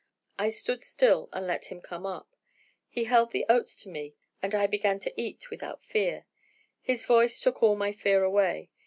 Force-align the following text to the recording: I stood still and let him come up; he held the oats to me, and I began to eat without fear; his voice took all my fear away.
I 0.39 0.49
stood 0.49 0.81
still 0.81 1.29
and 1.31 1.45
let 1.45 1.65
him 1.65 1.79
come 1.79 2.07
up; 2.07 2.35
he 2.89 3.03
held 3.03 3.29
the 3.29 3.45
oats 3.47 3.75
to 3.83 3.89
me, 3.89 4.15
and 4.41 4.55
I 4.55 4.65
began 4.65 4.97
to 4.97 5.13
eat 5.15 5.51
without 5.51 5.85
fear; 5.85 6.25
his 6.81 7.05
voice 7.05 7.39
took 7.39 7.61
all 7.61 7.75
my 7.75 7.91
fear 7.93 8.23
away. 8.23 8.71